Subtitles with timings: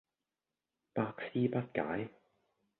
[0.95, 2.09] 百思不解